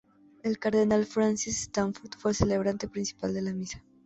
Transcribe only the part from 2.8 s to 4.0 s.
principal de la misa.